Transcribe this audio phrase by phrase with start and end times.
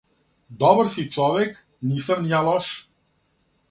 [0.63, 1.59] Добар си човек,
[1.93, 2.77] нисам ни ја лош!